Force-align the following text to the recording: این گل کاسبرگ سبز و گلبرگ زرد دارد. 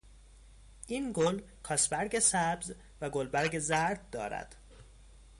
این 0.87 1.11
گل 1.13 1.41
کاسبرگ 1.63 2.19
سبز 2.19 2.75
و 3.01 3.09
گلبرگ 3.09 3.59
زرد 3.59 4.09
دارد. 4.09 4.55